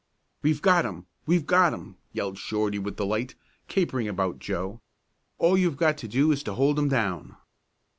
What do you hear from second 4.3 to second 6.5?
Joe. "All you've got to do is